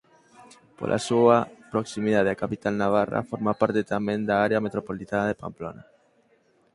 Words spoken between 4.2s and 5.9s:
da área metropolitana de Pamplona.